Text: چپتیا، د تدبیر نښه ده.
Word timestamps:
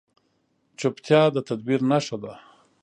چپتیا، 0.79 1.21
د 1.35 1.37
تدبیر 1.49 1.81
نښه 1.91 2.17
ده. 2.23 2.33